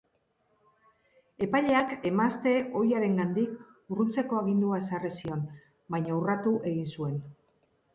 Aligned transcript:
Epaileak 1.47 1.93
emazte 2.11 2.55
ohiarengandik 2.81 3.95
urruntzeko 3.95 4.43
agindua 4.43 4.83
ezarri 4.85 5.17
zion, 5.23 5.49
baina 5.97 6.21
urratu 6.23 6.61
egin 6.75 6.95
zuen. 6.99 7.27